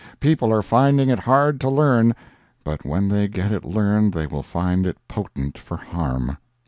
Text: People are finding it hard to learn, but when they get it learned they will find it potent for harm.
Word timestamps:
People 0.19 0.51
are 0.51 0.63
finding 0.63 1.11
it 1.11 1.19
hard 1.19 1.61
to 1.61 1.69
learn, 1.69 2.15
but 2.63 2.83
when 2.83 3.07
they 3.07 3.27
get 3.27 3.51
it 3.51 3.63
learned 3.63 4.15
they 4.15 4.25
will 4.25 4.41
find 4.41 4.87
it 4.87 4.97
potent 5.07 5.59
for 5.59 5.77
harm. 5.77 6.37